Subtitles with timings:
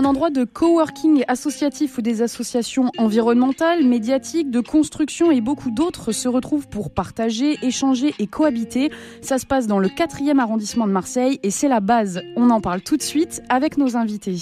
[0.00, 6.12] Un endroit de coworking associatif où des associations environnementales, médiatiques, de construction et beaucoup d'autres
[6.12, 8.90] se retrouvent pour partager, échanger et cohabiter.
[9.20, 12.22] Ça se passe dans le 4e arrondissement de Marseille et c'est la base.
[12.34, 14.38] On en parle tout de suite avec nos invités.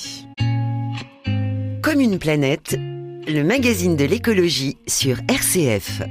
[1.82, 6.02] Comme une planète, le magazine de l'écologie sur RCF.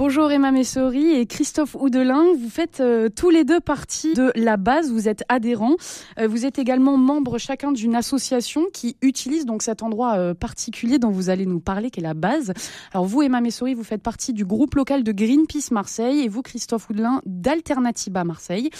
[0.00, 2.24] Bonjour Emma Messori et Christophe Oudelin.
[2.32, 4.90] Vous faites euh, tous les deux partie de la base.
[4.90, 5.76] Vous êtes adhérents.
[6.18, 10.98] Euh, vous êtes également membre chacun d'une association qui utilise donc cet endroit euh, particulier
[10.98, 12.54] dont vous allez nous parler, qui est la base.
[12.94, 16.40] Alors vous, Emma Messori, vous faites partie du groupe local de Greenpeace Marseille et vous,
[16.40, 18.70] Christophe Oudelin, d'Alternativa Marseille.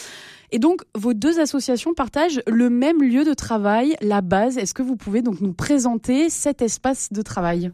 [0.52, 4.56] Et donc, vos deux associations partagent le même lieu de travail, la base.
[4.56, 7.72] Est-ce que vous pouvez donc nous présenter cet espace de travail?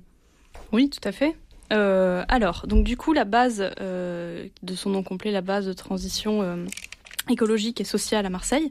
[0.73, 1.37] Oui, tout à fait.
[1.73, 5.73] Euh, alors, donc du coup, la base euh, de son nom complet, la base de
[5.73, 6.57] transition euh,
[7.29, 8.71] écologique et sociale à Marseille.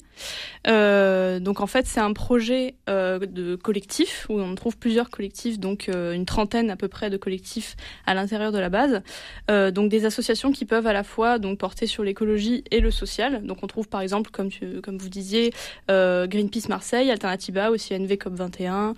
[0.68, 5.60] Euh, donc en fait, c'est un projet euh, de collectif où on trouve plusieurs collectifs,
[5.60, 9.02] donc euh, une trentaine à peu près de collectifs à l'intérieur de la base.
[9.48, 13.46] Donc des associations qui peuvent à la fois donc porter sur l'écologie et le social.
[13.46, 14.50] Donc on trouve par exemple, comme
[14.84, 15.54] comme vous disiez,
[15.88, 18.94] Greenpeace Marseille, Alternativa, aussi NV COP 21,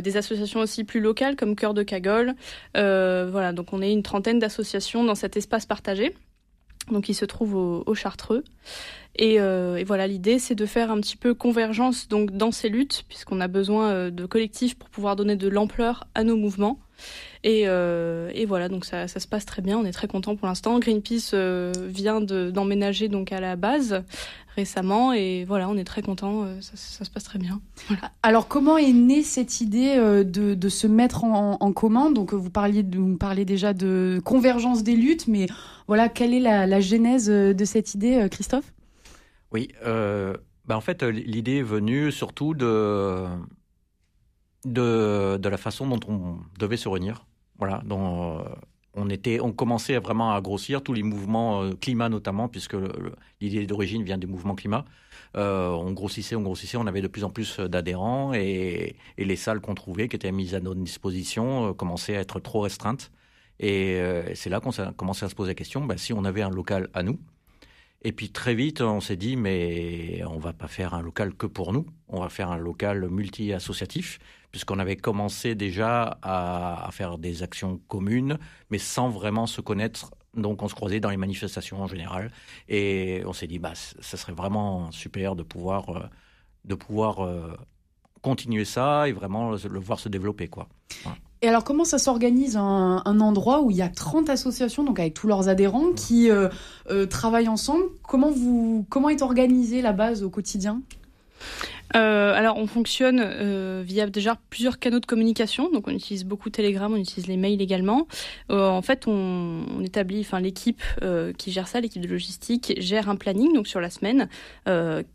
[0.00, 2.34] des associations aussi plus locales comme Cœur de Cagole.
[2.74, 6.14] voilà, donc on est une trentaine d'associations dans cet espace partagé
[6.90, 8.44] donc il se trouve au, Chartreux.
[9.16, 12.68] Et, euh, et voilà, l'idée c'est de faire un petit peu convergence donc dans ces
[12.68, 16.78] luttes, puisqu'on a besoin euh, de collectifs pour pouvoir donner de l'ampleur à nos mouvements.
[17.44, 20.78] Et, euh, voilà, donc ça, se passe très bien, on est très content pour l'instant.
[20.78, 21.34] Greenpeace
[21.88, 24.04] vient d'emménager à la base
[24.54, 27.60] récemment et voilà, on est très content, ça, se passe très bien.
[28.22, 32.12] Alors comment est née cette idée de, se mettre en, en commun?
[32.12, 32.84] Donc vous parliez,
[33.18, 35.46] parlez déjà de convergence des luttes, mais
[35.88, 38.72] voilà, quelle est la genèse de cette idée, Christophe?
[39.52, 43.26] Oui, bah en fait l'idée est venue surtout de
[44.64, 47.26] de, de la façon dont on devait se réunir.
[47.58, 48.42] Voilà, dont euh,
[48.94, 52.76] on était, on commençait vraiment à grossir tous les mouvements euh, climat notamment, puisque
[53.40, 54.84] l'idée d'origine vient du mouvement climat.
[55.36, 59.36] Euh, on grossissait, on grossissait, on avait de plus en plus d'adhérents et, et, les
[59.36, 63.10] salles qu'on trouvait, qui étaient mises à notre disposition, euh, commençaient à être trop restreintes.
[63.60, 66.24] Et euh, c'est là qu'on a commencé à se poser la question, ben, si on
[66.24, 67.18] avait un local à nous,
[68.04, 71.46] et puis très vite, on s'est dit, mais on va pas faire un local que
[71.46, 74.18] pour nous, on va faire un local multi-associatif,
[74.50, 78.38] puisqu'on avait commencé déjà à, faire des actions communes,
[78.70, 80.10] mais sans vraiment se connaître.
[80.34, 82.32] Donc on se croisait dans les manifestations en général,
[82.68, 86.02] et on s'est dit, bah, ça serait vraiment super de pouvoir, euh,
[86.64, 87.56] de pouvoir euh,
[88.20, 90.68] continuer ça et vraiment le, voir se développer, quoi.
[91.44, 95.00] Et alors, comment ça s'organise un, un, endroit où il y a 30 associations, donc
[95.00, 96.48] avec tous leurs adhérents, qui euh,
[96.88, 97.82] euh, travaillent ensemble?
[98.06, 100.82] Comment, vous, comment est organisée la base au quotidien?
[101.96, 105.70] Euh, alors, on fonctionne euh, via déjà plusieurs canaux de communication.
[105.70, 108.06] Donc, on utilise beaucoup Telegram, on utilise les mails également.
[108.50, 110.82] Euh, en fait, on, établit, enfin, l'équipe
[111.38, 114.28] qui gère ça, l'équipe de logistique, gère un planning donc sur la semaine.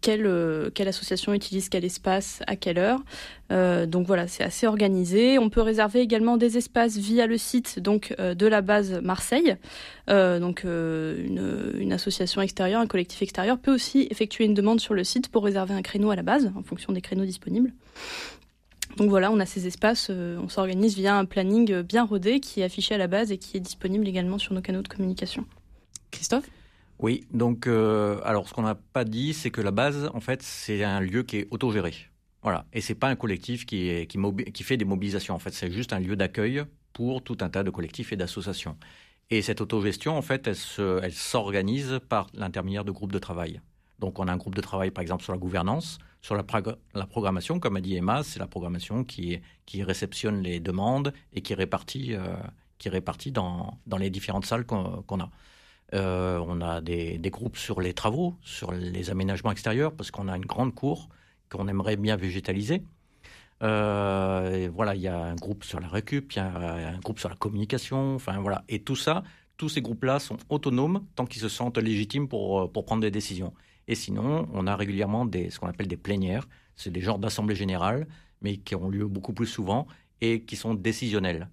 [0.02, 3.00] Quelle, association utilise quel espace à quelle heure.
[3.50, 5.40] donc voilà, c'est assez organisé.
[5.40, 9.56] On peut réserver également des espaces via le site de la base Marseille.
[10.08, 15.30] donc, une, association extérieure, un collectif extérieur peut aussi effectuer une demande sur le site
[15.30, 17.74] pour réserver un créneau à la base fonction des créneaux disponibles.
[18.98, 22.62] Donc voilà, on a ces espaces, euh, on s'organise via un planning bien rodé qui
[22.62, 25.46] est affiché à la base et qui est disponible également sur nos canaux de communication.
[26.12, 26.50] Christophe?
[27.00, 30.42] Oui, donc euh, alors ce qu'on n'a pas dit, c'est que la base, en fait,
[30.42, 31.94] c'est un lieu qui est autogéré.
[32.42, 34.18] Voilà, et c'est pas un collectif qui, est, qui,
[34.54, 35.36] qui fait des mobilisations.
[35.36, 36.64] En fait, c'est juste un lieu d'accueil
[36.94, 38.78] pour tout un tas de collectifs et d'associations.
[39.30, 43.60] Et cette autogestion, en fait, elle s'organise elle par l'intermédiaire de groupes de travail.
[44.00, 46.44] Donc on a un groupe de travail, par exemple, sur la gouvernance, sur la,
[46.94, 51.42] la programmation, comme a dit Emma, c'est la programmation qui, qui réceptionne les demandes et
[51.42, 52.36] qui répartit, euh,
[52.78, 55.30] qui répartit dans, dans les différentes salles qu'on qu a.
[55.94, 60.28] Euh, on a des, des, groupes sur les travaux, sur les aménagements extérieurs, parce qu'on
[60.28, 61.08] a une grande cour
[61.50, 62.84] qu'on aimerait bien végétaliser.
[63.64, 67.20] Euh, voilà, il y a un groupe sur la récup, il y a un groupe
[67.20, 68.66] sur la communication, enfin voilà.
[68.68, 69.24] Et tout ça,
[69.56, 73.54] tous ces groupes-là sont autonomes tant qu'ils se sentent légitimes pour, pour prendre des décisions.
[73.88, 76.48] Et sinon, on a régulièrement des, ce qu'on appelle des plénières.
[76.76, 78.08] C'est des genres d'assemblées générales,
[78.42, 79.88] mais qui ont lieu beaucoup plus souvent
[80.22, 81.50] et qui sont décisionnelles.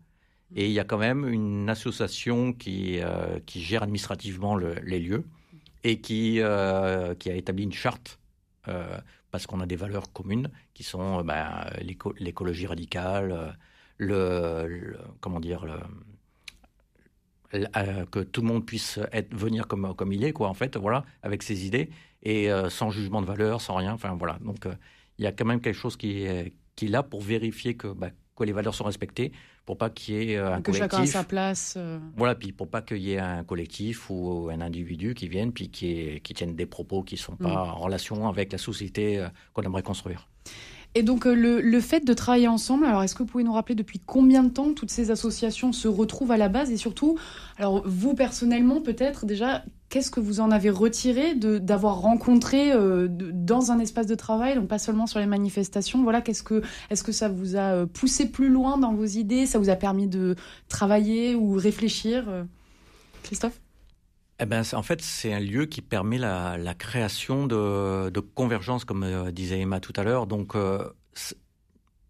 [0.55, 5.01] Et il y a quand même une association qui, euh, qui gère administrativement le, les
[5.01, 5.25] lieux
[5.83, 8.19] et qui, euh, qui a établi une charte
[8.69, 8.99] euh,
[9.31, 11.71] parce qu'on a des valeurs communes qui sont bah,
[12.19, 13.57] l'écologie radicale,
[13.99, 15.79] le, le, comment dire, le,
[18.11, 21.05] que tout le monde puisse être, venir comme, comme il est, quoi, en fait, voilà,
[21.23, 21.91] avec ses idées,
[22.25, 24.39] et euh, sans jugement de valeur, sans rien, enfin, voilà.
[24.45, 24.75] Donc, euh,
[25.19, 27.89] il y a quand même quelque chose qui est, qui est là pour vérifier que,
[27.89, 29.31] bah, que les valeurs sont respectées,
[29.65, 30.91] pour pas qu'il y ait euh, un que collectif.
[30.91, 31.79] chacun a sa place.
[32.17, 35.71] Voilà, puis pour pas qu'il y ait un collectif ou un individu qui vienne puis
[35.71, 37.69] qui, est- qui tienne des propos qui sont pas Mm.
[37.71, 40.29] en relation avec la société qu'on aimerait construire.
[40.97, 43.75] Et donc le, le fait de travailler ensemble, alors est-ce que vous pouvez nous rappeler
[43.75, 46.71] depuis combien de temps toutes ces associations se retrouvent à la base?
[46.71, 47.19] Et surtout,
[47.57, 53.71] alors vous personnellement peut-être déjà, qu'est-ce que vous en avez retiré d'avoir rencontré euh, dans
[53.71, 57.13] un espace de travail, donc pas seulement sur les manifestations, voilà, qu'est-ce que est-ce que
[57.13, 60.35] ça vous a euh, poussé plus loin dans vos idées, ça vous a permis de
[60.67, 62.43] travailler ou réfléchir, euh,
[63.23, 63.61] Christophe?
[64.41, 69.31] Eh ben, en fait, c'est un lieu qui permet la, création de, de convergence, comme
[69.31, 70.27] disait Emma tout à l'heure.
[70.27, 70.57] Donc,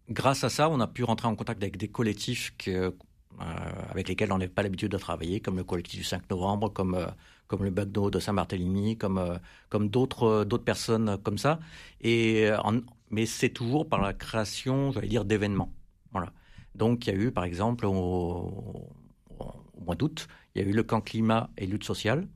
[0.09, 2.95] grâce à ça, on a pu rentrer en contact avec des collectifs que,
[3.39, 6.95] avec lesquels on n'avait pas l'habitude de travailler, comme le collectif du 5 novembre, comme,
[6.95, 7.07] euh,
[7.47, 9.37] comme le Bagno de Saint-Barthélemy, comme, euh,
[9.69, 11.59] comme d'autres euh, d'autres personnes comme ça.
[12.01, 12.57] Et, euh,
[13.09, 15.71] mais c'est toujours par la création, j'allais dire, d'événements.
[16.11, 16.31] Voilà.
[16.75, 17.91] Donc, il y a eu, par exemple, au,
[19.39, 22.27] au mois d'août, il y a eu le camp climat et lutte sociale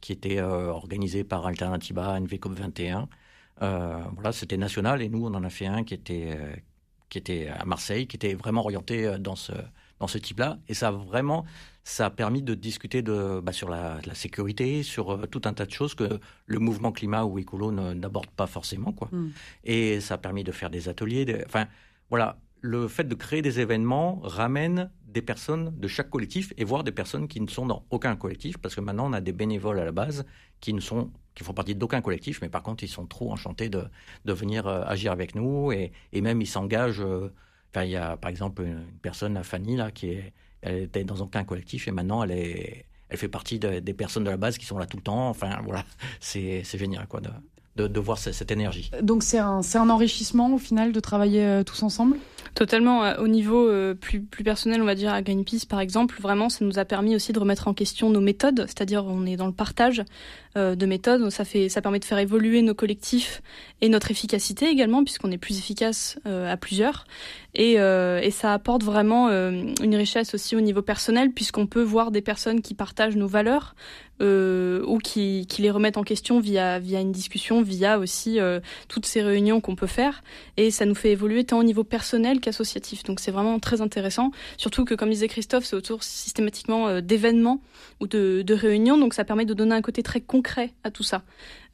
[0.00, 3.08] qui était euh, organisé par Alternativa NVCOP 21.
[3.62, 6.54] Euh, voilà, c'était national et nous on en a fait un qui était euh,
[7.08, 9.52] qui était à Marseille, qui était vraiment orienté euh, dans ce
[10.00, 11.44] dans ce type-là et ça a vraiment
[11.84, 15.52] ça a permis de discuter de bah, sur la, la sécurité, sur euh, tout un
[15.52, 19.08] tas de choses que le mouvement climat ou écolo n'aborde pas forcément quoi.
[19.12, 19.28] Mm.
[19.64, 21.66] Et ça a permis de faire des ateliers, des- enfin
[22.10, 26.82] voilà, le fait de créer des événements ramène des personnes de chaque collectif et voire
[26.82, 29.78] des personnes qui ne sont dans aucun collectif, parce que maintenant on a des bénévoles
[29.78, 30.26] à la base
[30.60, 33.68] qui ne sont qui font partie d'aucun collectif, mais par contre ils sont trop enchantés
[33.68, 33.84] de,
[34.24, 37.04] de venir euh, agir avec nous et, et même ils s'engagent.
[37.74, 40.32] Enfin, il y a par exemple une personne, Fanny, là, qui est,
[40.62, 44.24] elle était dans aucun collectif et maintenant elle est, elle fait partie de- des personnes
[44.24, 45.28] de la base qui sont là tout le temps.
[45.28, 45.84] Enfin voilà,
[46.20, 47.28] c'est c'est génial quoi de,
[47.76, 48.90] de, de voir ce- cette énergie.
[49.02, 52.16] Donc c'est un c'est un enrichissement au final de travailler euh, tous ensemble?
[52.54, 53.04] Totalement.
[53.04, 56.48] euh, Au niveau euh, plus, plus personnel, on va dire à Greenpeace par exemple, vraiment,
[56.48, 59.46] ça nous a permis aussi de remettre en question nos méthodes, c'est-à-dire on est dans
[59.46, 60.02] le partage
[60.56, 63.42] euh, de méthodes, ça fait, ça permet de faire évoluer nos collectifs
[63.82, 67.04] et notre efficacité également, puisqu'on est plus efficace euh, à plusieurs,
[67.58, 69.50] et, euh, et ça apporte vraiment euh,
[69.82, 73.74] une richesse aussi au niveau personnel, puisqu'on peut voir des personnes qui partagent nos valeurs
[74.20, 78.38] euh, ou qui, les remettent en question via une discussion, via aussi
[78.88, 80.22] toutes ces réunions qu'on peut faire
[80.58, 83.04] et ça nous fait évoluer tant au niveau personnel qu'associatif.
[83.04, 87.62] Donc c'est vraiment très intéressant, surtout que comme disait Christophe, c'est autour systématiquement d'événements
[88.00, 91.22] ou de, réunions, donc ça permet de donner un côté très concret à tout ça.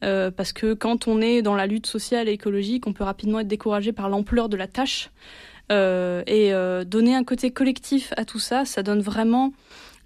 [0.01, 3.49] Parce que quand on est dans la lutte sociale et écologique, on peut rapidement être
[3.49, 5.11] découragé par l'ampleur de la tâche.
[5.73, 9.53] Euh, et euh, donner un côté collectif à tout ça, ça donne vraiment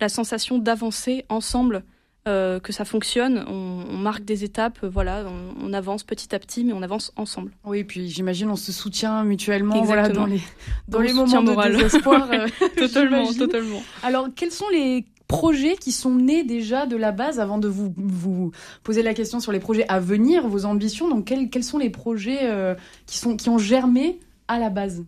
[0.00, 1.82] la sensation d'avancer ensemble,
[2.28, 3.44] euh, que ça fonctionne.
[3.48, 6.82] On, on marque des étapes, euh, voilà, on, on avance petit à petit, mais on
[6.82, 7.50] avance ensemble.
[7.64, 10.40] Oui, puis j'imagine on se soutient mutuellement voilà, dans les,
[10.88, 11.72] dans Bon les moments moral.
[11.72, 12.28] de désespoir.
[12.32, 12.46] euh,
[12.76, 13.82] Totalement, totalement.
[14.02, 17.92] Alors, quels sont les projets qui sont nés déjà de la base avant de vous,
[17.96, 18.52] vous
[18.84, 21.08] poser la question sur les projets à venir, vos ambitions?
[21.08, 22.74] Donc, quels, quels sont les projets euh,
[23.06, 25.04] qui, sont, qui ont germé à la base?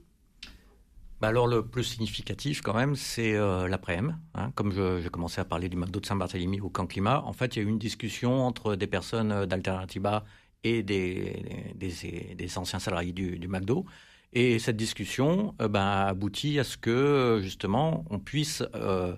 [1.20, 4.18] Bah alors le plus significatif quand même, c'est euh, l'après-m.
[4.34, 4.52] hein.
[4.54, 7.56] Comme je- j'ai commencé à parler du McDo de Saint-Barthélemy au camp climat, en fait,
[7.56, 10.24] il y a eu une discussion entre des personnes euh, d'Alternativa
[10.62, 13.84] et des, des, des anciens salariés du, du McDo.
[14.32, 19.16] Et cette discussion euh, ben, a abouti à ce que, euh, justement, on puisse, euh,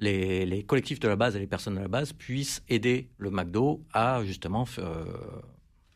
[0.00, 3.30] les, les collectifs de la base et les personnes de la base puissent aider le
[3.30, 4.66] McDo à, justement,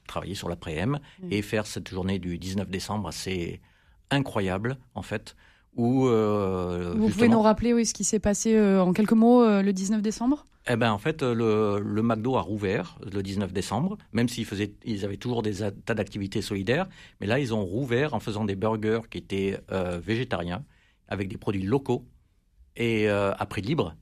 [0.07, 1.33] travailler sur l'après-m Mm.
[1.33, 3.61] et faire cette journée du 19 décembre assez
[4.11, 5.37] incroyable, en fait,
[5.77, 6.07] où...
[6.07, 9.63] euh, Vous pouvez nous rappeler oui, ce qui s'est passé euh, en quelques mots euh,
[9.63, 10.45] le 19 décembre?
[10.71, 14.75] Eh ben, en fait, le, le McDo a rouvert le 19 décembre, même s'ils faisaient,
[14.85, 16.87] ils avaient toujours des tas d'activités solidaires.
[17.21, 19.59] Mais là, ils ont rouvert en faisant des burgers qui étaient
[20.05, 20.63] végétariens,
[21.09, 22.05] avec des produits locaux
[22.77, 23.95] et à prix libre.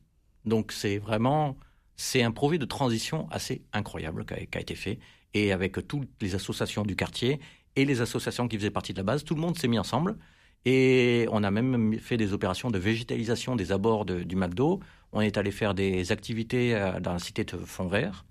[0.44, 1.56] Donc, c'est vraiment,
[1.94, 4.98] c'est un projet de transition assez incroyable qui a, qui a été fait.
[5.36, 7.32] Et avec toutes les associations du quartier
[7.78, 10.16] et les associations qui faisaient partie de la base, tout le monde s'est mis ensemble.
[10.64, 14.80] Et on a même fait des opérations de végétalisation des abords du McDo.
[15.12, 18.24] On est allé faire des activités euh, dans la cité de Fond Vert.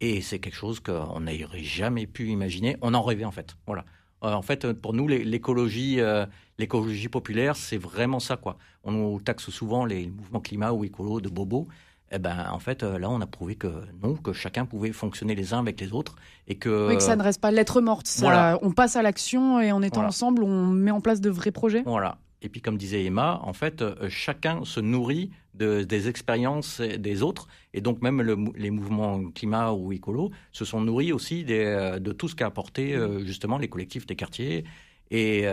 [0.00, 2.76] Et c'est quelque chose qu'on n'aurait jamais pu imaginer.
[2.82, 3.56] On en rêvait en fait.
[3.66, 3.84] Voilà.
[4.24, 6.26] Euh, en fait, pour nous, l'é- l'écologie, euh,
[6.58, 8.58] l'écologie populaire, c'est vraiment ça quoi.
[8.82, 11.68] On nous taxe souvent les mouvements climat ou écolo de bobos.
[12.12, 13.68] Eh ben, en fait, euh, là, on a prouvé que
[14.02, 16.16] non, que chacun pouvait fonctionner les uns avec les autres
[16.48, 16.88] et que.
[16.88, 18.06] Oui, que ça ne reste pas lettre morte.
[18.08, 18.58] ça- voilà.
[18.62, 20.08] On passe à l'action et en étant Voilà.
[20.08, 21.82] ensemble, on met en place de vrais projets.
[21.86, 22.18] Voilà.
[22.42, 27.22] Et puis, comme disait Emma, en fait, euh, chacun se nourrit de, des expériences des
[27.22, 27.46] autres.
[27.74, 28.22] Et donc, même
[28.56, 32.96] les mouvements climat ou écolo se sont nourris aussi des, de tout ce qu'a apporté
[33.26, 34.64] justement les collectifs des quartiers.
[35.10, 35.44] Et,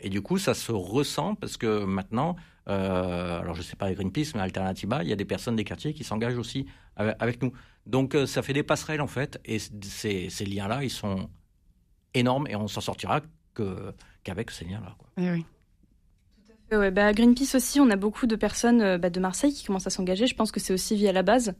[0.00, 4.32] et, du coup, ça se ressent parce que maintenant, alors je ne sais pas Greenpeace,
[4.34, 6.66] mais Alternativa, il y a des personnes des quartiers qui s'engagent aussi
[6.96, 7.52] avec, nous.
[7.86, 9.40] Donc, ça fait des passerelles en fait.
[9.44, 11.28] Et ces, liens-là, ils sont
[12.14, 13.20] énormes et on s'en sortira
[14.22, 14.96] qu'avec ces liens-là.
[15.18, 15.44] Eh oui.
[16.72, 19.86] Ouais, bah, Greenpeace aussi, on a beaucoup de personnes euh, bah, de Marseille qui commencent
[19.86, 20.26] à s'engager.
[20.26, 21.54] Je pense que c'est aussi via la base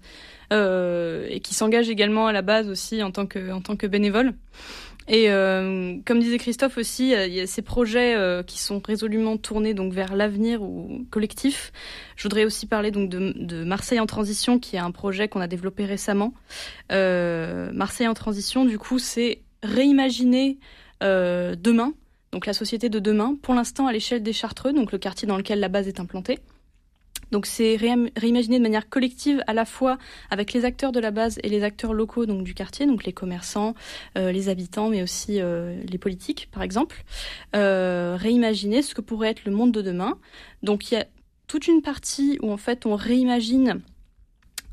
[0.52, 3.86] euh, et qui s'engagent également à la base aussi en tant que en tant que
[3.86, 4.34] bénévole.
[5.06, 9.74] Et euh, comme disait Christophe aussi, il y a ces projets qui sont résolument tournés
[9.74, 11.72] donc vers l'avenir ou collectif.
[12.16, 15.40] Je voudrais aussi parler donc de, de, Marseille en transition, qui est un projet qu'on
[15.40, 16.32] a développé récemment.
[16.90, 20.58] Marseille en transition, du coup, c'est réimaginer
[21.00, 21.92] demain
[22.34, 25.36] donc la société de demain, pour l'instant à l'échelle des Chartreux, donc le quartier dans
[25.36, 26.40] lequel la base est implantée.
[27.34, 27.76] Donc c'est
[28.16, 29.98] réimaginer de manière collective à la fois
[30.30, 33.12] avec les acteurs de la base et les acteurs locaux donc du quartier, donc les
[33.12, 33.74] commerçants,
[34.16, 37.02] euh, les habitants, mais aussi euh, les politiques par exemple.
[37.56, 40.16] Euh, réimaginer ce que pourrait être le monde de demain.
[40.62, 41.06] Donc il y a
[41.48, 43.82] toute une partie où en fait on réimagine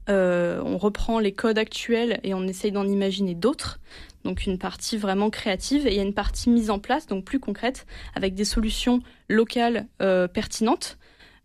[0.07, 3.79] on reprend les codes actuels et on essaye d'en imaginer d'autres
[4.25, 7.23] donc une partie vraiment créative, et il y a une partie mise en place, donc
[7.23, 8.99] plus concrète, avec des solutions
[9.29, 9.87] locales
[10.33, 10.97] pertinentes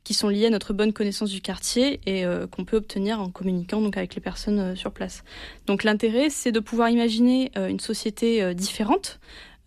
[0.07, 3.29] qui sont liées à notre bonne connaissance du quartier et euh, qu'on peut obtenir en
[3.29, 5.25] communiquant donc avec les personnes euh, sur place.
[5.67, 9.19] Donc l'intérêt, c'est de pouvoir imaginer une société différente,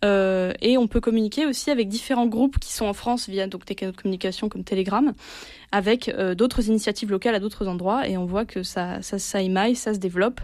[0.04, 3.66] euh, et on peut communiquer aussi avec différents groupes qui sont en France via donc,
[3.66, 5.12] des canaux de communication comme Telegram,
[5.72, 8.08] avec euh, d'autres initiatives locales à d'autres endroits.
[8.08, 10.40] Et on voit que ça, ça, ça émaille, ça se développe.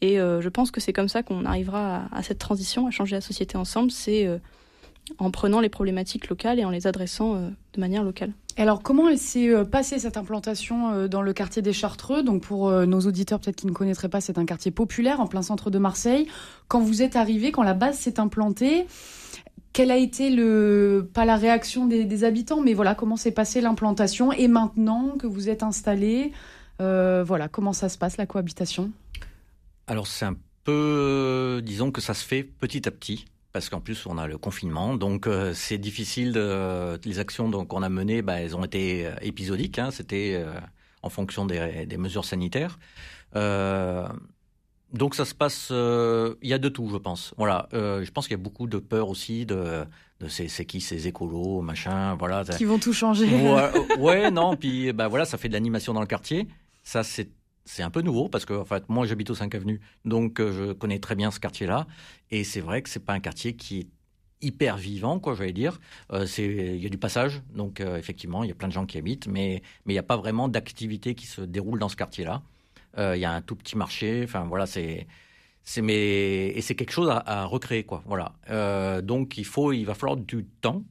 [0.00, 2.90] Et euh, je pense que c'est comme ça qu'on arrivera à, à, cette transition, à
[2.90, 3.90] changer la société ensemble.
[3.90, 4.28] C'est
[5.18, 8.32] en prenant les problématiques locales et en les adressant de manière locale.
[8.58, 12.22] Alors, comment elle s'est euh, passée cette implantation euh, dans le quartier des Chartreux?
[12.22, 15.26] Donc, pour euh, nos auditeurs peut-être qui ne connaîtraient pas, c'est un quartier populaire en
[15.26, 16.26] plein centre de Marseille.
[16.66, 18.86] Quand vous êtes arrivé, quand la base s'est implantée,
[19.74, 24.32] quelle a été le pas la réaction des, habitants, mais voilà comment s'est passée l'implantation?
[24.32, 26.32] Et maintenant que vous êtes installé,
[26.78, 28.90] voilà comment ça se passe la cohabitation?
[29.86, 34.04] Alors c'est un peu, disons que ça se fait petit à petit parce qu'en plus
[34.04, 36.32] on a le confinement, donc euh, c'est difficile.
[36.32, 39.78] De, les actions qu'on a menées, bah, elles ont été euh, épisodiques.
[39.78, 40.60] Hein, C'était euh,
[41.02, 42.78] en fonction des, des mesures sanitaires.
[44.92, 45.68] donc ça se passe.
[45.70, 47.32] Il y a de tout, je pense.
[47.38, 47.66] Voilà.
[47.72, 49.86] je pense qu'il y a beaucoup de peur aussi de,
[50.20, 52.14] de c'est qui ces écolos, machin.
[52.16, 52.44] Voilà.
[52.44, 53.26] Qui vont tout changer.
[53.26, 54.54] Ouais, ouais non.
[54.54, 56.46] Puis bah voilà, ça fait de l'animation dans le quartier.
[56.82, 57.30] Ça c'est
[57.66, 60.52] c'est un peu nouveau parce que en fait, moi j'habite au 5 avenue, donc euh,
[60.52, 61.86] je connais très bien ce quartier-là.
[62.30, 63.88] Et c'est vrai que c'est pas un quartier qui est
[64.40, 65.80] hyper vivant, quoi, j'allais dire.
[66.12, 68.72] Euh, c'est, il y a du passage, donc euh, effectivement, il y a plein de
[68.72, 71.88] gens qui habitent, mais mais il n'y a pas vraiment d'activité qui se déroule dans
[71.88, 72.42] ce quartier-là.
[72.98, 75.06] Il y a un tout petit marché, enfin voilà, c'est
[75.62, 78.02] c'est mais et c'est quelque chose à, recréer, quoi.
[78.06, 78.32] Voilà.
[79.02, 80.82] donc il faut, il va falloir du temps.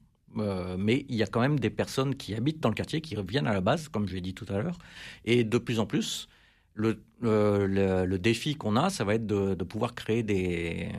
[0.78, 3.48] mais il y a quand même des personnes qui habitent dans le quartier, qui reviennent
[3.48, 4.78] à la base, comme je l'ai dit tout à l'heure,
[5.24, 6.28] et de plus en plus,
[6.76, 10.90] le, défi qu'on a, ça va être de, pouvoir créer des,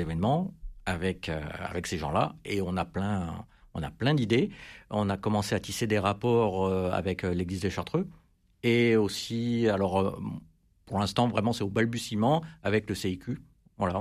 [0.00, 0.54] événements
[0.86, 2.34] avec, euh, avec ces gens-là.
[2.44, 4.50] Et on a plein, on a plein d'idées.
[4.90, 8.08] On a commencé à tisser des rapports euh, avec euh, l'Église des Chartreux.
[8.62, 10.18] Et aussi, alors,
[10.86, 13.38] pour l'instant, vraiment, c'est au balbutiement avec le CIQ.
[13.78, 14.00] Voilà,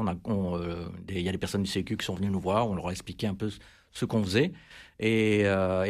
[1.10, 2.70] il y a des personnes du CIQ qui sont venues nous voir.
[2.70, 3.52] On leur a expliqué un peu
[3.92, 4.54] ce qu'on faisait.
[5.00, 5.44] Et,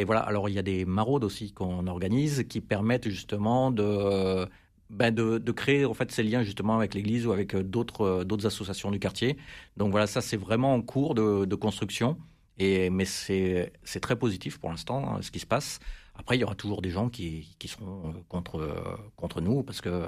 [0.04, 4.46] voilà, alors il y a des maraudes aussi qu'on organise qui permettent justement de
[4.90, 8.02] ben de, de, créer en fait ces liens justement avec l'Église ou avec euh, d'autres
[8.02, 9.36] euh, d'autres associations du quartier.
[9.76, 12.16] Donc voilà, ça c'est vraiment en cours de, de construction.
[12.58, 15.78] Et mais c'est très positif pour l'instant hein, ce qui se passe.
[16.14, 19.80] Après, il y aura toujours des gens qui, qui seront euh, contre contre nous parce
[19.80, 20.06] que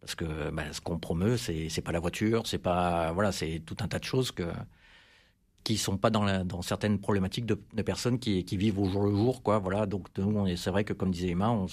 [0.00, 3.76] parce que ben, ce qu'on promeut, c'est pas la voiture, c'est pas voilà, c'est tout
[3.80, 4.44] un tas de choses que
[5.64, 9.14] qui sont pas dans, dans certaines problématiques de, personnes qui, qui vivent au jour le
[9.14, 11.66] jour quoi voilà donc nous c'est vrai que comme disait Emma on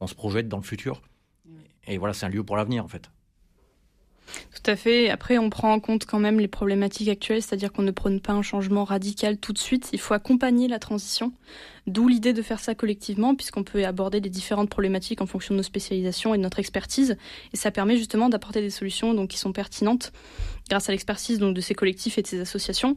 [0.00, 1.00] on se projette dans le futur
[1.86, 3.10] et voilà, c'est un lieu pour l'avenir en fait.
[4.54, 5.10] Tout à fait.
[5.10, 8.32] Après, on prend en compte quand même les problématiques actuelles, c'est-à-dire qu'on ne prône pas
[8.32, 9.90] un changement radical tout de suite.
[9.92, 11.32] Il faut accompagner la transition.
[11.88, 15.56] D'où l'idée de faire ça collectivement, puisqu'on peut aborder les différentes problématiques en fonction de
[15.56, 17.16] nos spécialisations et de notre expertise.
[17.52, 20.12] Et ça permet justement d'apporter des solutions donc, qui sont pertinentes
[20.68, 22.96] grâce à l'expertise donc de ces collectifs et de ces associations.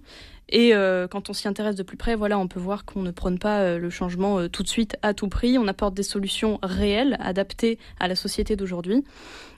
[0.50, 3.12] Et euh, quand on s'y intéresse de plus près, voilà, on peut voir qu'on ne
[3.12, 5.58] prône pas euh, le changement euh, tout de suite à tout prix.
[5.58, 9.04] On apporte des solutions réelles, adaptées à la société d'aujourd'hui.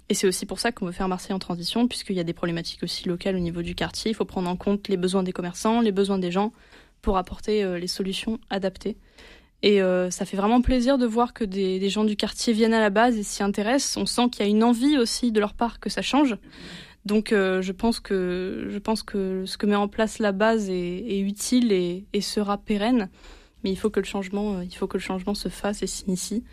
[0.09, 2.33] Et c'est aussi pour ça qu'on veut faire Marseille en transition, puisqu'il y a des
[2.33, 4.11] problématiques aussi locales au niveau du quartier.
[4.11, 6.53] Il faut prendre en compte les besoins des commerçants, les besoins des gens,
[7.01, 8.97] pour apporter les solutions adaptées.
[9.63, 12.89] Et ça fait vraiment plaisir de voir que des, gens du quartier viennent à la
[12.89, 13.97] base et s'y intéressent.
[13.97, 16.37] On sent qu'il y a une envie aussi de leur part que ça change.
[17.05, 20.73] Donc je pense que je pense que ce que met en place la base est,
[20.73, 23.09] est utile et, et, sera pérenne.
[23.63, 26.43] Mais il faut que le changement, il faut que le changement se fasse et s'initie.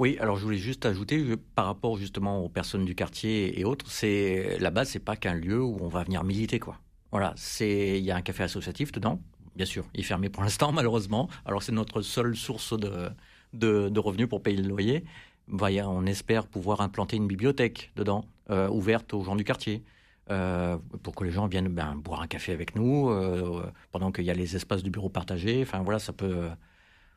[0.00, 3.90] Oui, alors je voulais juste ajouter par rapport justement aux personnes du quartier et autres,
[3.90, 6.78] c'est la base, c'est pas qu'un lieu où on va venir militer quoi.
[7.12, 9.20] Voilà, c'est il y a un café associatif dedans,
[9.56, 11.28] bien sûr, il est fermé pour l'instant malheureusement.
[11.44, 13.10] Alors c'est notre seule source de,
[13.52, 15.04] de, revenus pour payer le loyer.
[15.50, 19.82] on espère pouvoir implanter une bibliothèque dedans, euh, ouverte aux gens du quartier.
[20.30, 24.24] Euh, pour que les gens viennent ben, boire un café avec nous euh, pendant qu'il
[24.24, 25.60] y a les espaces du bureau partagés.
[25.60, 26.48] Enfin voilà, ça peut.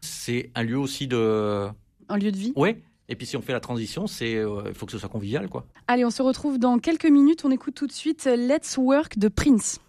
[0.01, 1.69] C'est un lieu aussi de
[2.09, 2.53] un lieu de vie.
[2.55, 2.77] Oui.
[3.09, 5.49] Et puis si on fait la transition, c'est euh, il faut que ce soit convivial,
[5.49, 5.65] quoi.
[5.87, 7.43] Allez, on se retrouve dans quelques minutes.
[7.43, 9.79] On écoute tout de suite Let's Work de Prince.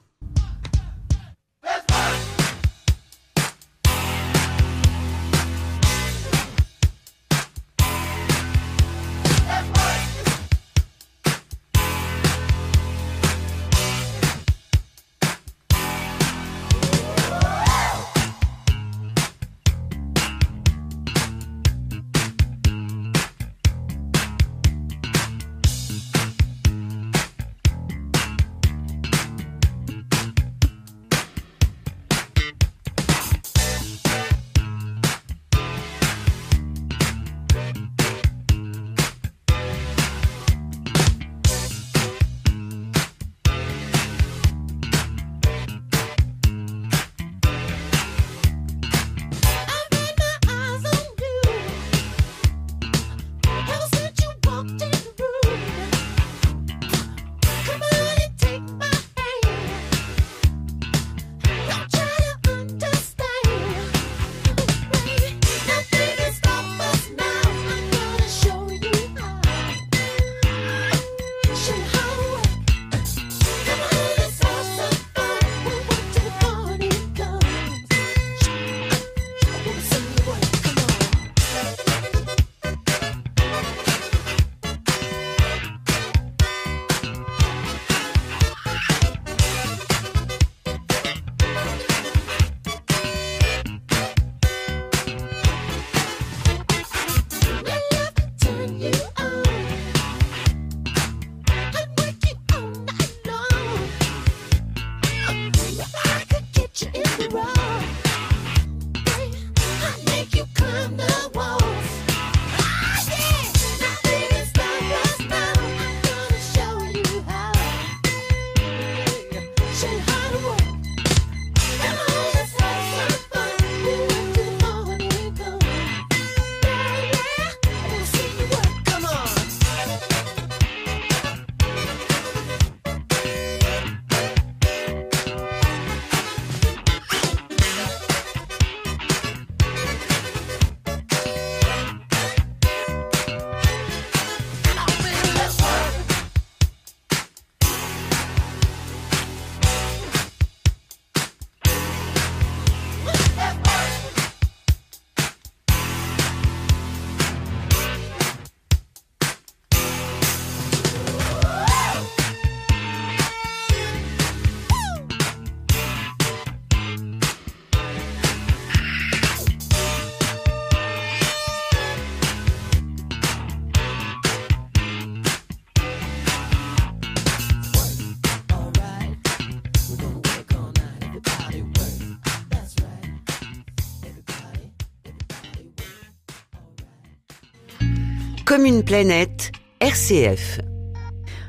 [188.57, 190.61] Commune Planète, RCF.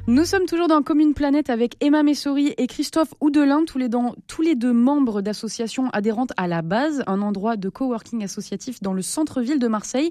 [0.08, 3.90] Nous sommes toujours dans Commune Planète avec Emma Messori et Christophe Oudelin, tous les,
[4.26, 8.94] tous les deux membres d'associations adhérentes à la base, un endroit de coworking associatif dans
[8.94, 10.10] le centre-ville de Marseille.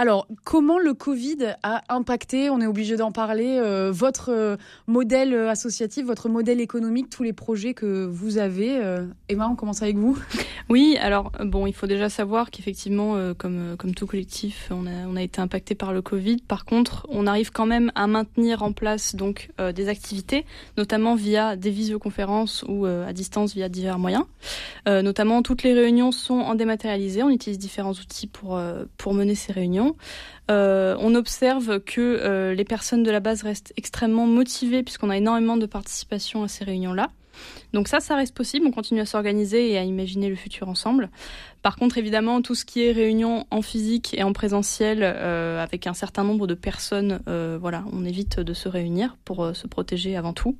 [0.00, 5.34] Alors, comment le Covid a impacté, on est obligé d'en parler, euh, votre euh, modèle
[5.34, 9.98] associatif, votre modèle économique, tous les projets que vous avez euh, Emma, on commence avec
[9.98, 10.18] vous.
[10.70, 15.16] Oui, alors bon, il faut déjà savoir qu'effectivement, comme, comme tout collectif, on a, on
[15.16, 16.36] a été impacté par le Covid.
[16.46, 20.46] Par contre, on arrive quand même à maintenir en place donc des activités,
[20.78, 24.26] notamment via des visioconférences ou à distance via divers moyens.
[24.86, 27.24] notamment, toutes les réunions sont en dématérialisé.
[27.24, 28.60] On utilise différents outils pour,
[28.96, 29.89] pour mener ces réunions.
[30.50, 35.16] Euh, on observe que euh, les personnes de la base restent extrêmement motivées puisqu'on a
[35.16, 37.10] énormément de participation à ces réunions-là.
[37.72, 38.66] Donc ça, ça reste possible.
[38.66, 41.08] On continue à s'organiser et à imaginer le futur ensemble.
[41.62, 45.86] Par contre, évidemment, tout ce qui est réunion en physique et en présentiel euh, avec
[45.86, 47.20] un certain nombre de personnes,
[47.60, 50.56] voilà, on évite de se réunir pour se protéger avant tout.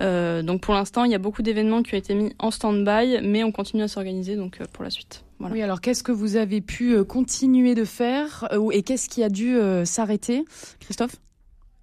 [0.00, 3.42] donc pour l'instant, il y a beaucoup d'événements qui ont été mis en stand-by, mais
[3.42, 5.24] on continue à s'organiser donc pour la suite.
[5.40, 9.56] Oui, alors qu'est-ce que vous avez pu continuer de faire et qu'est-ce qui a dû
[9.84, 10.44] s'arrêter,
[10.80, 11.16] Christophe?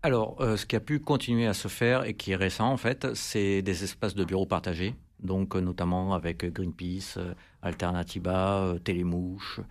[0.06, 2.78] Alors, euh, ce qui a pu continuer à se faire et qui est récent en
[2.78, 9.62] fait, c'est des espaces de bureaux partagés, donc euh, notamment avec Greenpeace, euh, Alternativa, Télémouche,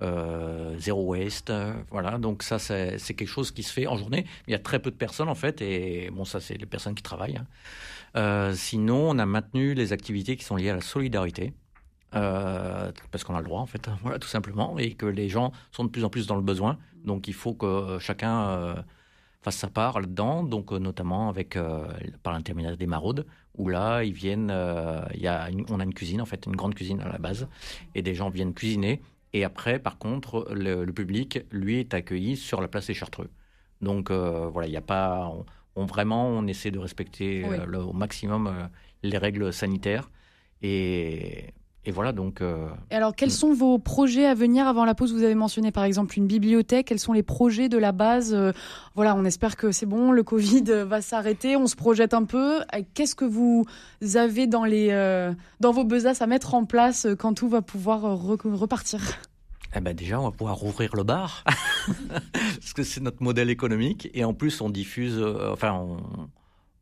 [0.00, 1.52] Zero Waste,
[1.92, 2.18] voilà.
[2.18, 4.26] Donc ça, c'est quelque chose qui se fait en journée.
[4.48, 6.96] Il y a très peu de personnes en fait, et bon, ça c'est les personnes
[6.96, 7.38] qui travaillent.
[8.16, 8.52] Hein.
[8.56, 11.52] sinon, on a maintenu les activités qui sont liées à la solidarité.
[12.14, 15.84] Parce qu'on a le droit en fait, voilà tout simplement, et que les gens sont
[15.84, 16.78] de plus en plus dans le besoin.
[17.04, 18.74] Donc il faut que chacun
[19.44, 21.86] fasse sa part là-dedans, donc euh, notamment avec euh,
[22.22, 23.26] par l'intermédiaire des maraudes,
[23.58, 26.56] où là ils viennent, euh, il y a on a une cuisine en fait, une
[26.56, 27.46] grande cuisine à la base,
[27.94, 29.02] et des gens viennent cuisiner.
[29.34, 33.30] Et après, par contre, le, public, lui, est accueilli sur la place des Chartreux.
[33.80, 35.28] Donc voilà, il n'y a pas,
[35.74, 38.70] on, vraiment, on essaie de respecter au maximum
[39.02, 40.08] les règles sanitaires.
[40.62, 41.52] Et
[41.86, 42.40] et voilà donc.
[42.40, 45.70] Euh, et alors, quels sont vos projets à venir avant la pause Vous avez mentionné
[45.70, 46.86] par exemple une bibliothèque.
[46.86, 48.52] Quels sont les projets de la base euh,
[48.94, 52.60] Voilà, on espère que c'est bon, le Covid va s'arrêter, on se projette un peu.
[52.94, 53.66] Qu'est-ce que vous
[54.14, 58.18] avez dans, les, euh, dans vos besaces à mettre en place quand tout va pouvoir
[58.18, 59.00] repartir?
[59.76, 61.44] Eh ben déjà, on va pouvoir rouvrir le bar,
[62.32, 64.08] parce que c'est notre modèle économique.
[64.14, 65.20] Et en plus, on diffuse,
[65.50, 66.28] enfin, on,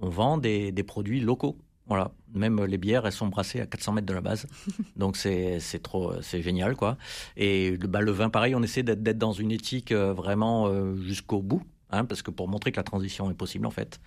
[0.00, 1.56] on vend des, des produits locaux.
[1.86, 4.46] Voilà, même les bières, elles sont brassées à 400 mètres de la base.
[4.96, 6.96] Donc c'est trop, c'est génial quoi.
[7.36, 11.42] Et bah, le vin, pareil, on essaie d'être dans une éthique euh, vraiment euh, jusqu'au
[11.42, 14.00] bout, hein, parce que pour montrer que la transition est possible en fait.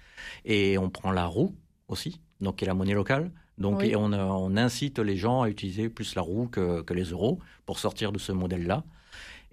[0.45, 1.55] Et on prend la roue
[1.87, 3.31] aussi, donc qui est la monnaie locale.
[3.57, 7.05] Donc et on, on, incite les gens à utiliser plus la roue que, que les
[7.05, 8.83] euros pour sortir de ce modèle-là.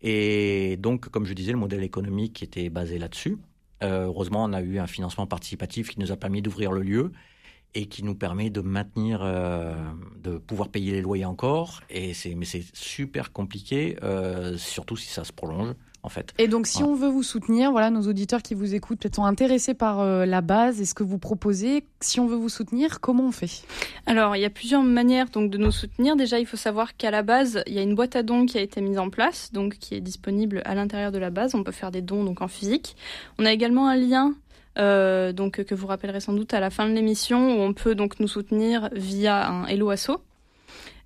[0.02, 3.38] Et donc, comme je disais, le modèle économique était basé là-dessus.
[3.82, 7.12] Euh, heureusement, on a eu un financement participatif qui nous a permis d'ouvrir le lieu
[7.74, 9.74] et qui nous permet de maintenir, euh,
[10.22, 11.80] de pouvoir payer les loyers encore.
[11.90, 15.74] Et c'est, mais c'est super compliqué, euh, surtout si ça se prolonge.
[16.04, 16.34] En fait.
[16.38, 19.24] Et donc, si on veut vous soutenir, voilà, nos auditeurs qui vous écoutent peut-être sont
[19.24, 21.84] intéressés par euh, la base et ce que vous proposez.
[22.00, 23.62] Si on veut vous soutenir, comment on fait?
[24.06, 26.16] Alors, il y a plusieurs manières donc de nous soutenir.
[26.16, 28.58] Déjà, il faut savoir qu'à la base, il y a une boîte à dons qui
[28.58, 31.54] a été mise en place, donc qui est disponible à l'intérieur de la base.
[31.54, 32.96] On peut faire des dons donc en physique.
[33.38, 34.34] On a également un lien
[34.78, 37.94] euh, donc que vous rappellerez sans doute à la fin de l'émission, où on peut
[37.94, 40.22] donc nous soutenir via un Hello Asso.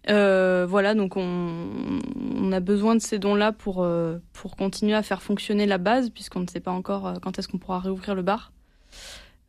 [0.09, 5.21] Euh, voilà, donc on, a besoin de ces dons-là pour, euh, pour continuer à faire
[5.21, 8.53] fonctionner la base, puisqu'on ne sait pas encore quand est-ce qu'on pourra réouvrir le bar.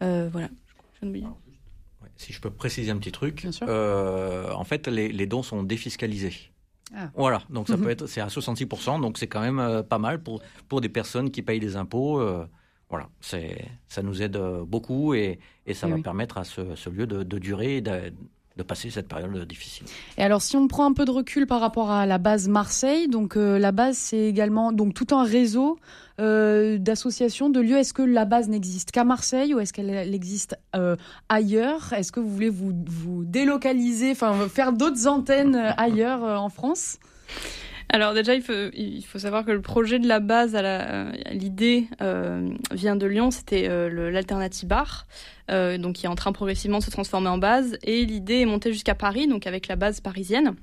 [0.02, 0.50] voilà.
[2.16, 6.34] si je peux préciser un petit truc, en fait, les, dons sont défiscalisés.
[6.96, 7.12] Ah.
[7.16, 10.42] Voilà, donc ça peut être, c'est à 66%, donc c'est quand même pas mal pour,
[10.70, 12.20] pour des personnes qui payent des impôts.
[12.90, 15.40] Voilà, ça nous aide euh, beaucoup et,
[15.74, 18.14] ça va permettre à ce, lieu de, durer et de,
[18.66, 19.86] passer cette période difficile.
[20.18, 23.10] Et alors, si on prend un peu de recul par rapport à la base Marseille,
[23.10, 25.78] donc euh, la base c'est également donc tout un réseau
[26.22, 27.78] euh, d'associations, de lieux.
[27.78, 30.58] Est-ce que la base n'existe qu'à Marseille ou est-ce qu'elle existe
[31.28, 31.92] ailleurs?
[31.92, 37.00] Est-ce que vous voulez vous, vous délocaliser, enfin faire d'autres antennes ailleurs en France?
[37.90, 38.42] Alors déjà, il
[39.06, 40.58] faut, savoir que le projet de la base
[41.32, 45.08] l'idée euh, vient de Lyon, c'était euh, l'Alternative Bar,
[45.50, 47.78] euh, donc qui est en train progressivement de se transformer en base.
[47.84, 50.56] Et l'idée est montée jusqu'à Paris, donc avec la base parisienne,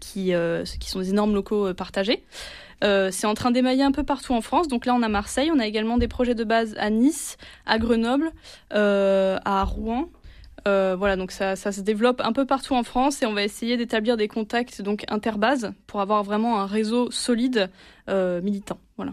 [0.00, 0.32] qui,
[0.80, 2.24] qui sont des énormes locaux partagés.
[2.82, 4.68] c'est en train d'émailler un peu partout en France.
[4.68, 7.78] Donc là, on a Marseille, on a également des projets de base à Nice, à
[7.78, 8.32] Grenoble,
[8.70, 10.08] à Rouen,
[10.66, 13.76] euh, voilà, donc ça, se développe un peu partout en France et on va essayer
[13.76, 17.70] d'établir des contacts donc interbases pour avoir vraiment un réseau solide
[18.08, 18.78] euh, militant.
[18.96, 19.12] Voilà.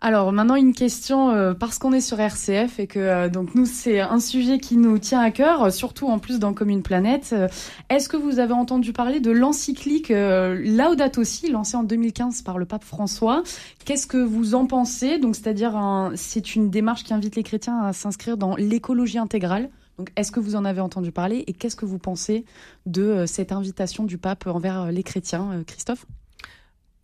[0.00, 3.98] Alors maintenant une question euh, parce qu'on est sur RCF et que donc nous c'est
[3.98, 7.34] un sujet qui nous tient à cœur, surtout en plus dans Commune Planète.
[7.88, 12.64] Est-ce que vous avez entendu parler de l'encyclique Laudato Si, lancée en 2015 par le
[12.64, 13.42] pape François?
[13.84, 15.18] Qu'est-ce que vous en pensez?
[15.18, 15.76] Donc c'est-à-dire
[16.14, 19.68] c'est une démarche qui invite les chrétiens à s'inscrire dans l'écologie intégrale.
[20.16, 22.44] Est-ce que vous en avez entendu parler et qu'est-ce que vous pensez
[22.86, 26.06] de euh, cette invitation du pape envers euh, les chrétiens, euh, Christophe?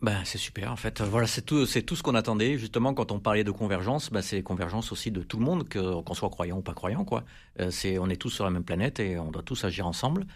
[0.01, 1.01] Ben, c'est super en fait.
[1.01, 4.11] Voilà, c'est tout, c'est tout ce qu'on attendait justement quand on parlait de convergence.
[4.11, 7.23] Ben, c'est convergence aussi de tout le monde, qu'on soit croyant ou pas croyant quoi.
[7.69, 10.27] c'est, on est tous sur la même planète et on doit tous agir ensemble.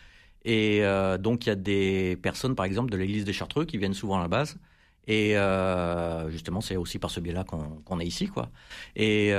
[0.43, 0.81] Et
[1.19, 4.17] donc il y a des personnes, par exemple, de l'Église des Chartreux qui viennent souvent
[4.17, 4.57] à la base.
[5.07, 5.35] Et
[6.29, 8.49] justement, c'est aussi par ce biais-là qu'on, est ici quoi.
[8.95, 9.33] Et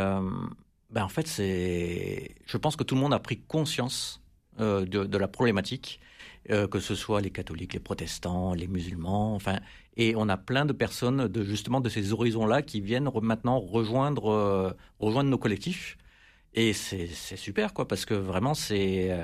[0.90, 4.22] ben en fait, c'est, je pense que tout le monde a pris conscience
[4.58, 6.00] de, de, la problématique,
[6.48, 9.58] que ce soit les catholiques, les protestants, les musulmans, enfin,
[9.96, 14.76] et on a plein de personnes de justement de ces horizons-là qui viennent maintenant rejoindre,
[14.98, 15.96] rejoindre nos collectifs.
[16.52, 19.16] Et c'est super, quoi, parce que vraiment, c'est,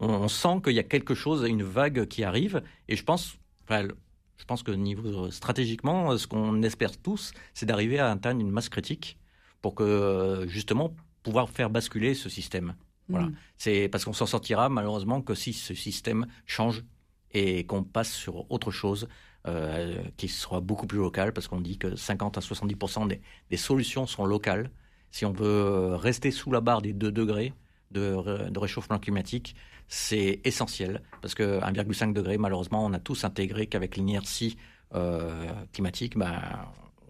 [0.00, 2.62] on, sent qu'il y a quelque chose, une vague qui arrive.
[2.88, 3.36] Et je pense,
[3.70, 8.68] je pense que niveau stratégiquement, ce qu'on espère tous, c'est d'arriver à atteindre une masse
[8.68, 9.18] critique
[9.64, 12.74] pour que justement pouvoir faire basculer ce système.
[13.08, 13.28] Voilà.
[13.28, 13.36] Mm.
[13.56, 16.84] C'est parce qu'on s'en sortira malheureusement que si ce système change
[17.32, 19.08] et qu'on passe sur autre chose
[19.46, 23.56] euh, qui sera beaucoup plus local, parce qu'on dit que 50 à 70% des, des,
[23.56, 24.70] solutions sont locales.
[25.10, 27.54] Si on veut rester sous la barre des 2 degrés
[27.90, 29.56] de, de réchauffement climatique,
[29.88, 34.58] c'est essentiel parce que 1,5 degré, malheureusement, on a tous intégré qu'avec l'inertie
[34.94, 36.42] euh, climatique, ben,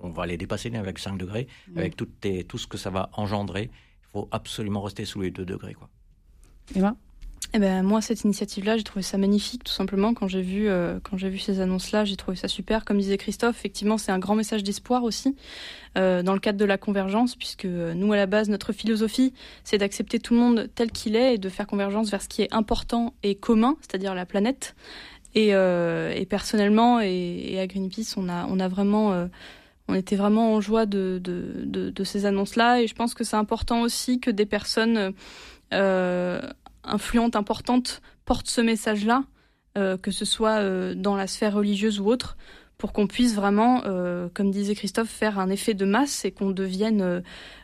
[0.01, 2.09] on va aller dépasser les 1,5 degrés avec tout,
[2.49, 3.71] tout, ce que ça va engendrer.
[3.73, 5.75] Il faut absolument rester sous les 2 degrés.
[5.75, 5.89] Quoi.
[6.75, 6.97] Eva
[7.57, 10.13] eh ben, moi, cette initiative-là, j'ai trouvé ça magnifique, tout simplement.
[10.13, 12.85] Quand j'ai vu, euh, quand j'ai vu ces annonces-là, j'ai trouvé ça super.
[12.85, 15.37] Comme disait Christophe, effectivement, c'est un grand message d'espoir aussi,
[15.97, 19.79] euh, dans le cadre de la convergence, puisque nous, à la base, notre philosophie, c'est
[19.79, 22.53] d'accepter tout le monde tel qu'il est et de faire convergence vers ce qui est
[22.53, 24.75] important et commun, c'est-à-dire la planète.
[25.35, 29.27] Et, euh, et personnellement, et, et, à Greenpeace, on a, on a vraiment, euh,
[29.89, 31.21] on était vraiment en joie de,
[32.05, 32.81] ces annonces-là.
[32.81, 35.13] Et je pense que c'est important aussi que des personnes
[35.73, 36.41] euh,
[36.85, 39.25] influente, importante, porte ce message-là,
[39.79, 42.37] euh, que ce soit euh, dans la sphère religieuse ou autre,
[42.77, 43.83] pour qu'on puisse vraiment,
[44.35, 47.23] comme disait Christophe, faire un effet de masse et qu'on devienne,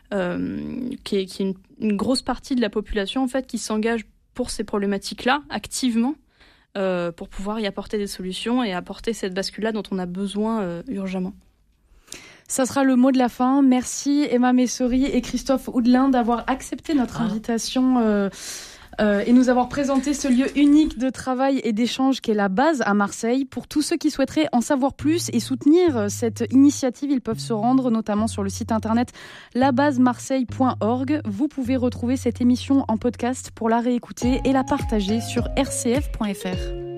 [0.09, 5.43] qui est, qui est une, grosse partie de la population qui s'engage pour ces problématiques-là
[5.49, 6.15] activement.
[6.73, 11.33] pour pouvoir y apporter des solutions et apporter cette bascule-là dont on a besoin urgemment.
[12.51, 13.61] Ça sera le mot de la fin.
[13.61, 17.23] Merci Emma Messori et Christophe Oudelin d'avoir accepté notre ah.
[17.23, 17.97] invitation
[18.99, 22.49] euh, et nous avoir présenté ce lieu unique de travail et d'échange qui est la
[22.49, 23.45] base à Marseille.
[23.45, 27.39] Pour tous ceux qui souhaiteraient en savoir plus et soutenir euh, cette initiative, ils peuvent
[27.39, 29.13] se rendre notamment sur le site internet
[29.55, 31.21] labasemarseille.org.
[31.23, 36.90] Vous pouvez retrouver cette émission en podcast pour la réécouter et la partager sur rcf.fr.